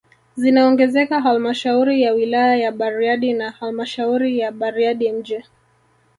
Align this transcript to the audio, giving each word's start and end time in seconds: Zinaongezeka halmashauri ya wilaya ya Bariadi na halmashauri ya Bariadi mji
Zinaongezeka 0.35 1.21
halmashauri 1.21 2.01
ya 2.01 2.13
wilaya 2.13 2.55
ya 2.55 2.71
Bariadi 2.71 3.33
na 3.33 3.51
halmashauri 3.51 4.39
ya 4.39 4.51
Bariadi 4.51 5.11
mji 5.11 5.43